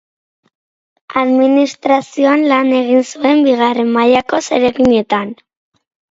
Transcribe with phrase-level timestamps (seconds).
[1.23, 5.31] Administrazioan lan egin zuen bigarren mailako zereginetan.